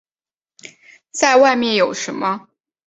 [1.11, 2.49] 再外面有什么